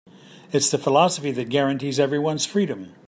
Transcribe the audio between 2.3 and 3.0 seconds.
freedom.